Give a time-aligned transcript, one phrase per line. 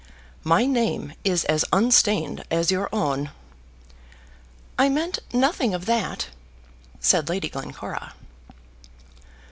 [0.43, 3.29] My name is as unstained as your own."
[4.75, 6.29] "I meant nothing of that,"
[6.99, 8.13] said Lady Glencora.